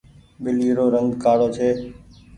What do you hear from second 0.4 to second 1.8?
ٻلي رو رنگ ڪآڙو ڇي۔